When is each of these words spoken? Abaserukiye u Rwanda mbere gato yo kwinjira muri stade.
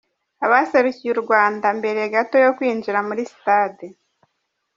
Abaserukiye 0.45 1.09
u 1.13 1.21
Rwanda 1.23 1.67
mbere 1.79 2.01
gato 2.13 2.37
yo 2.45 2.51
kwinjira 2.57 2.99
muri 3.07 3.21
stade. 3.33 3.85